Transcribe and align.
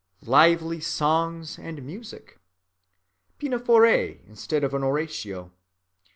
Lively 0.25 0.79
songs 0.79 1.59
and 1.59 1.83
music; 1.85 2.39
Pinafore 3.37 4.07
instead 4.25 4.63
of 4.63 4.73
an 4.73 4.81
Oratorio. 4.83 5.51